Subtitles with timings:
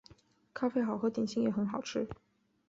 [0.51, 2.07] 咖啡好喝，点心也很好吃